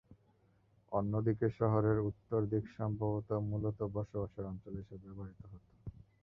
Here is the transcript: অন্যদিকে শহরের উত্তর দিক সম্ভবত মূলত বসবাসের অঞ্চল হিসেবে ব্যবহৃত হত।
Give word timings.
অন্যদিকে 0.91 1.47
শহরের 1.59 1.97
উত্তর 2.09 2.39
দিক 2.51 2.63
সম্ভবত 2.77 3.29
মূলত 3.49 3.79
বসবাসের 3.95 4.43
অঞ্চল 4.45 4.73
হিসেবে 4.79 5.05
ব্যবহৃত 5.05 5.41
হত। 5.45 5.63